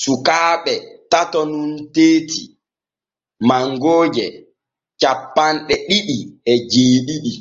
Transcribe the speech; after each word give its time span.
Sukaaɓe 0.00 0.72
tato 1.10 1.40
nun 1.50 1.72
tetti 1.94 2.42
mangooje 3.48 4.24
cappanɗe 5.00 5.74
ɗiɗi 5.88 6.16
e 6.50 6.52
jeeɗiɗi. 6.70 7.32